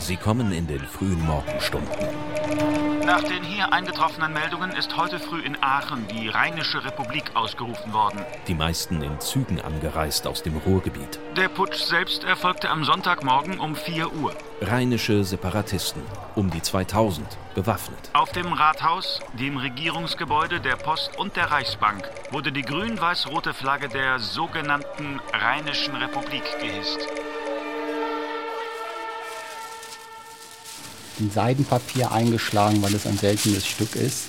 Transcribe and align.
Sie 0.00 0.16
kommen 0.16 0.50
in 0.50 0.66
den 0.66 0.80
frühen 0.80 1.20
Morgenstunden. 1.26 1.90
Nach 3.04 3.22
den 3.22 3.42
hier 3.42 3.70
eingetroffenen 3.72 4.32
Meldungen 4.32 4.70
ist 4.72 4.96
heute 4.96 5.18
früh 5.18 5.42
in 5.42 5.62
Aachen 5.62 6.06
die 6.08 6.28
Rheinische 6.28 6.82
Republik 6.82 7.24
ausgerufen 7.34 7.92
worden. 7.92 8.24
Die 8.48 8.54
meisten 8.54 9.02
in 9.02 9.20
Zügen 9.20 9.60
angereist 9.60 10.26
aus 10.26 10.42
dem 10.42 10.56
Ruhrgebiet. 10.56 11.18
Der 11.36 11.48
Putsch 11.48 11.84
selbst 11.84 12.24
erfolgte 12.24 12.70
am 12.70 12.84
Sonntagmorgen 12.84 13.60
um 13.60 13.76
4 13.76 14.12
Uhr. 14.14 14.34
Rheinische 14.62 15.22
Separatisten, 15.22 16.02
um 16.34 16.50
die 16.50 16.62
2000, 16.62 17.26
bewaffnet. 17.54 18.10
Auf 18.14 18.32
dem 18.32 18.52
Rathaus, 18.52 19.20
dem 19.38 19.58
Regierungsgebäude, 19.58 20.60
der 20.60 20.76
Post 20.76 21.18
und 21.18 21.36
der 21.36 21.50
Reichsbank 21.50 22.08
wurde 22.30 22.52
die 22.52 22.62
grün-weiß-rote 22.62 23.52
Flagge 23.52 23.88
der 23.88 24.18
sogenannten 24.18 25.20
Rheinischen 25.32 25.94
Republik 25.96 26.44
gehisst. 26.60 27.06
In 31.20 31.30
Seidenpapier 31.30 32.10
eingeschlagen, 32.10 32.82
weil 32.82 32.94
es 32.94 33.06
ein 33.06 33.18
seltenes 33.18 33.66
Stück 33.66 33.94
ist. 33.94 34.26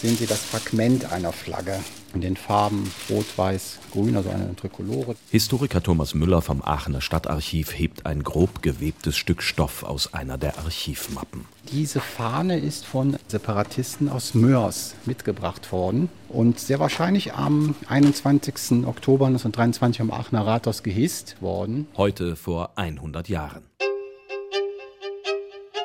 Sehen 0.00 0.16
Sie 0.16 0.26
das 0.26 0.40
Fragment 0.40 1.12
einer 1.12 1.32
Flagge 1.32 1.78
in 2.14 2.20
den 2.22 2.36
Farben 2.36 2.90
Rot, 3.08 3.26
Weiß, 3.36 3.78
Grün, 3.92 4.16
also 4.16 4.30
eine 4.30 4.56
Trikolore. 4.56 5.14
Historiker 5.30 5.82
Thomas 5.82 6.14
Müller 6.14 6.42
vom 6.42 6.62
Aachener 6.62 7.00
Stadtarchiv 7.00 7.78
hebt 7.78 8.06
ein 8.06 8.22
grob 8.22 8.62
gewebtes 8.62 9.16
Stück 9.16 9.42
Stoff 9.42 9.82
aus 9.82 10.14
einer 10.14 10.38
der 10.38 10.58
Archivmappen. 10.58 11.44
Diese 11.70 12.00
Fahne 12.00 12.58
ist 12.58 12.84
von 12.84 13.16
Separatisten 13.28 14.08
aus 14.08 14.34
Mörs 14.34 14.94
mitgebracht 15.04 15.70
worden 15.70 16.08
und 16.28 16.58
sehr 16.58 16.80
wahrscheinlich 16.80 17.34
am 17.34 17.74
21. 17.88 18.86
Oktober 18.86 19.26
1923 19.26 20.00
am 20.00 20.10
Aachener 20.10 20.46
Rathaus 20.46 20.82
gehisst 20.82 21.40
worden. 21.40 21.86
Heute 21.96 22.36
vor 22.36 22.70
100 22.76 23.28
Jahren. 23.28 23.62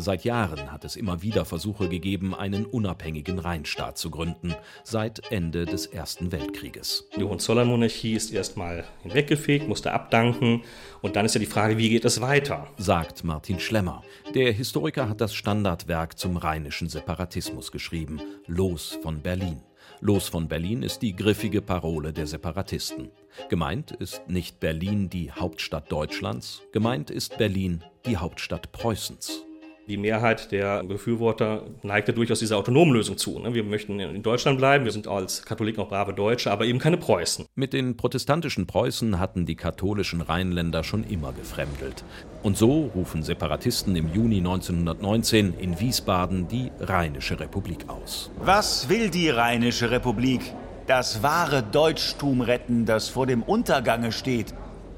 Seit 0.00 0.22
Jahren 0.22 0.70
hat 0.70 0.84
es 0.84 0.94
immer 0.94 1.22
wieder 1.22 1.44
Versuche 1.44 1.88
gegeben, 1.88 2.32
einen 2.32 2.66
unabhängigen 2.66 3.40
Rheinstaat 3.40 3.98
zu 3.98 4.12
gründen, 4.12 4.54
seit 4.84 5.32
Ende 5.32 5.66
des 5.66 5.86
Ersten 5.86 6.30
Weltkrieges. 6.30 7.08
Die 7.16 7.24
Hohenzollern-Monarchie 7.24 8.14
ist 8.14 8.30
erstmal 8.30 8.84
hinweggefegt, 9.02 9.66
musste 9.66 9.92
abdanken 9.92 10.62
und 11.02 11.16
dann 11.16 11.26
ist 11.26 11.34
ja 11.34 11.40
die 11.40 11.46
Frage, 11.46 11.78
wie 11.78 11.88
geht 11.88 12.04
es 12.04 12.20
weiter? 12.20 12.68
Sagt 12.76 13.24
Martin 13.24 13.58
Schlemmer. 13.58 14.04
Der 14.36 14.52
Historiker 14.52 15.08
hat 15.08 15.20
das 15.20 15.34
Standardwerk 15.34 16.16
zum 16.16 16.36
rheinischen 16.36 16.88
Separatismus 16.88 17.72
geschrieben, 17.72 18.20
Los 18.46 18.96
von 19.02 19.20
Berlin. 19.20 19.62
Los 20.00 20.28
von 20.28 20.46
Berlin 20.46 20.84
ist 20.84 21.02
die 21.02 21.16
griffige 21.16 21.60
Parole 21.60 22.12
der 22.12 22.28
Separatisten. 22.28 23.10
Gemeint 23.48 23.90
ist 23.90 24.28
nicht 24.28 24.60
Berlin 24.60 25.10
die 25.10 25.32
Hauptstadt 25.32 25.90
Deutschlands, 25.90 26.62
gemeint 26.70 27.10
ist 27.10 27.36
Berlin 27.36 27.82
die 28.06 28.16
Hauptstadt 28.16 28.70
Preußens. 28.70 29.47
Die 29.88 29.96
Mehrheit 29.96 30.52
der 30.52 30.84
Befürworter 30.84 31.62
neigte 31.82 32.12
durchaus 32.12 32.40
dieser 32.40 32.58
autonomen 32.58 32.92
Lösung 32.92 33.16
zu. 33.16 33.38
Ne? 33.38 33.54
Wir 33.54 33.64
möchten 33.64 33.98
in 33.98 34.22
Deutschland 34.22 34.58
bleiben, 34.58 34.84
wir 34.84 34.92
sind 34.92 35.08
als 35.08 35.46
Katholiken 35.46 35.82
auch 35.82 35.88
brave 35.88 36.12
Deutsche, 36.12 36.50
aber 36.50 36.66
eben 36.66 36.78
keine 36.78 36.98
Preußen. 36.98 37.46
Mit 37.54 37.72
den 37.72 37.96
protestantischen 37.96 38.66
Preußen 38.66 39.18
hatten 39.18 39.46
die 39.46 39.56
katholischen 39.56 40.20
Rheinländer 40.20 40.84
schon 40.84 41.04
immer 41.04 41.32
gefremdelt. 41.32 42.04
Und 42.42 42.58
so 42.58 42.90
rufen 42.94 43.22
Separatisten 43.22 43.96
im 43.96 44.12
Juni 44.12 44.38
1919 44.38 45.54
in 45.58 45.80
Wiesbaden 45.80 46.48
die 46.48 46.70
Rheinische 46.80 47.40
Republik 47.40 47.88
aus. 47.88 48.30
Was 48.40 48.90
will 48.90 49.08
die 49.08 49.30
Rheinische 49.30 49.90
Republik? 49.90 50.42
Das 50.86 51.22
wahre 51.22 51.62
Deutschtum 51.62 52.42
retten, 52.42 52.84
das 52.84 53.08
vor 53.08 53.26
dem 53.26 53.42
Untergange 53.42 54.12
steht. 54.12 54.52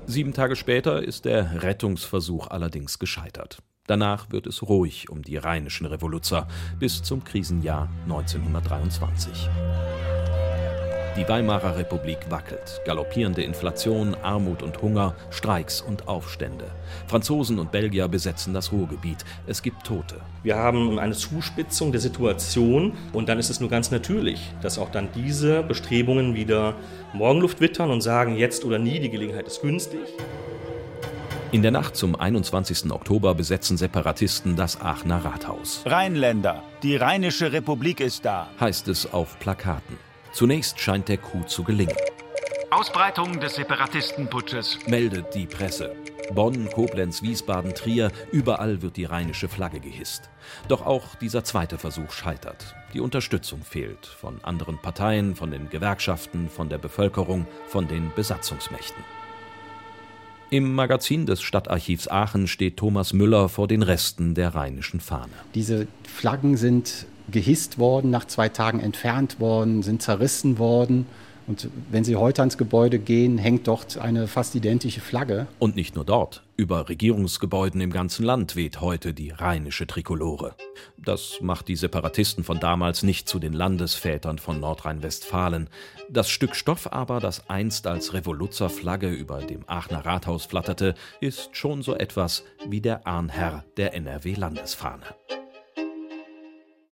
Sieben 0.06 0.32
Tage 0.32 0.56
später 0.56 1.00
ist 1.00 1.26
der 1.26 1.62
Rettungsversuch 1.62 2.48
allerdings 2.48 2.98
gescheitert. 2.98 3.58
Danach 3.90 4.30
wird 4.30 4.46
es 4.46 4.62
ruhig 4.62 5.10
um 5.10 5.22
die 5.22 5.36
rheinischen 5.36 5.84
Revoluzer 5.84 6.46
bis 6.78 7.02
zum 7.02 7.24
Krisenjahr 7.24 7.88
1923. 8.04 9.48
Die 11.16 11.28
Weimarer 11.28 11.76
Republik 11.76 12.18
wackelt. 12.30 12.80
Galoppierende 12.86 13.42
Inflation, 13.42 14.14
Armut 14.22 14.62
und 14.62 14.80
Hunger, 14.80 15.16
Streiks 15.30 15.80
und 15.80 16.06
Aufstände. 16.06 16.66
Franzosen 17.08 17.58
und 17.58 17.72
Belgier 17.72 18.06
besetzen 18.06 18.54
das 18.54 18.70
Ruhrgebiet. 18.70 19.24
Es 19.48 19.60
gibt 19.60 19.82
Tote. 19.82 20.20
Wir 20.44 20.54
haben 20.54 21.00
eine 21.00 21.14
Zuspitzung 21.14 21.90
der 21.90 22.00
Situation 22.00 22.92
und 23.12 23.28
dann 23.28 23.40
ist 23.40 23.50
es 23.50 23.58
nur 23.58 23.70
ganz 23.70 23.90
natürlich, 23.90 24.40
dass 24.62 24.78
auch 24.78 24.90
dann 24.90 25.08
diese 25.16 25.64
Bestrebungen 25.64 26.36
wieder 26.36 26.76
Morgenluft 27.12 27.60
wittern 27.60 27.90
und 27.90 28.02
sagen, 28.02 28.36
jetzt 28.36 28.64
oder 28.64 28.78
nie, 28.78 29.00
die 29.00 29.10
Gelegenheit 29.10 29.48
ist 29.48 29.62
günstig. 29.62 29.98
In 31.52 31.62
der 31.62 31.72
Nacht 31.72 31.96
zum 31.96 32.14
21. 32.14 32.92
Oktober 32.92 33.34
besetzen 33.34 33.76
Separatisten 33.76 34.54
das 34.54 34.80
Aachener 34.80 35.24
Rathaus. 35.24 35.82
Rheinländer, 35.84 36.62
die 36.84 36.94
Rheinische 36.94 37.52
Republik 37.52 37.98
ist 37.98 38.24
da, 38.24 38.48
heißt 38.60 38.86
es 38.86 39.12
auf 39.12 39.36
Plakaten. 39.40 39.98
Zunächst 40.32 40.78
scheint 40.78 41.08
der 41.08 41.16
Coup 41.16 41.48
zu 41.48 41.64
gelingen. 41.64 41.96
Ausbreitung 42.70 43.40
des 43.40 43.56
Separatistenputsches, 43.56 44.78
meldet 44.86 45.34
die 45.34 45.46
Presse. 45.46 45.96
Bonn, 46.32 46.70
Koblenz, 46.70 47.20
Wiesbaden, 47.20 47.74
Trier, 47.74 48.12
überall 48.30 48.80
wird 48.80 48.96
die 48.96 49.06
rheinische 49.06 49.48
Flagge 49.48 49.80
gehisst. 49.80 50.30
Doch 50.68 50.86
auch 50.86 51.16
dieser 51.16 51.42
zweite 51.42 51.78
Versuch 51.78 52.12
scheitert. 52.12 52.76
Die 52.94 53.00
Unterstützung 53.00 53.62
fehlt 53.62 54.06
von 54.06 54.38
anderen 54.44 54.78
Parteien, 54.78 55.34
von 55.34 55.50
den 55.50 55.68
Gewerkschaften, 55.68 56.48
von 56.48 56.68
der 56.68 56.78
Bevölkerung, 56.78 57.48
von 57.66 57.88
den 57.88 58.12
Besatzungsmächten. 58.14 59.02
Im 60.52 60.74
Magazin 60.74 61.26
des 61.26 61.42
Stadtarchivs 61.42 62.08
Aachen 62.08 62.48
steht 62.48 62.76
Thomas 62.76 63.12
Müller 63.12 63.48
vor 63.48 63.68
den 63.68 63.82
Resten 63.82 64.34
der 64.34 64.56
rheinischen 64.56 64.98
Fahne. 64.98 65.30
Diese 65.54 65.86
Flaggen 66.02 66.56
sind 66.56 67.06
gehisst 67.30 67.78
worden, 67.78 68.10
nach 68.10 68.24
zwei 68.24 68.48
Tagen 68.48 68.80
entfernt 68.80 69.38
worden, 69.38 69.84
sind 69.84 70.02
zerrissen 70.02 70.58
worden. 70.58 71.06
Und 71.50 71.68
wenn 71.90 72.04
Sie 72.04 72.14
heute 72.14 72.42
ans 72.42 72.58
Gebäude 72.58 73.00
gehen, 73.00 73.36
hängt 73.36 73.66
dort 73.66 73.98
eine 73.98 74.28
fast 74.28 74.54
identische 74.54 75.00
Flagge. 75.00 75.48
Und 75.58 75.74
nicht 75.74 75.96
nur 75.96 76.04
dort. 76.04 76.44
Über 76.56 76.88
Regierungsgebäuden 76.88 77.80
im 77.80 77.90
ganzen 77.90 78.24
Land 78.24 78.54
weht 78.54 78.80
heute 78.80 79.12
die 79.12 79.30
rheinische 79.30 79.88
Trikolore. 79.88 80.54
Das 80.96 81.38
macht 81.40 81.66
die 81.66 81.74
Separatisten 81.74 82.44
von 82.44 82.60
damals 82.60 83.02
nicht 83.02 83.28
zu 83.28 83.40
den 83.40 83.52
Landesvätern 83.52 84.38
von 84.38 84.60
Nordrhein-Westfalen. 84.60 85.68
Das 86.08 86.30
Stück 86.30 86.54
Stoff 86.54 86.92
aber, 86.92 87.18
das 87.18 87.50
einst 87.50 87.88
als 87.88 88.14
Revoluzerflagge 88.14 89.08
über 89.08 89.40
dem 89.40 89.64
Aachener 89.66 90.06
Rathaus 90.06 90.44
flatterte, 90.44 90.94
ist 91.20 91.56
schon 91.56 91.82
so 91.82 91.96
etwas 91.96 92.44
wie 92.68 92.80
der 92.80 93.08
Ahnherr 93.08 93.64
der 93.76 93.94
NRW-Landesfahne. 93.94 95.06